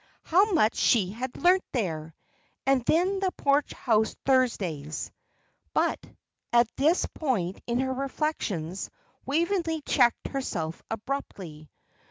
How 0.23 0.51
much 0.53 0.77
she 0.77 1.11
had 1.11 1.37
learnt 1.37 1.63
there! 1.73 2.15
And 2.65 2.83
then 2.85 3.19
the 3.19 3.31
Porch 3.33 3.71
House 3.73 4.15
Thursdays 4.25 5.11
But 5.75 5.99
at 6.51 6.75
this 6.75 7.05
point 7.05 7.61
in 7.67 7.81
her 7.81 7.93
reflections 7.93 8.89
Waveney 9.27 9.81
checked 9.83 10.29
herself 10.29 10.81
abruptly. 10.89 11.69